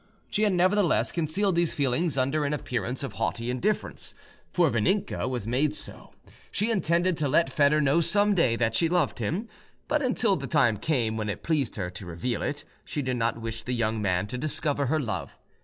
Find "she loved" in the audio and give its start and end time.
8.73-9.19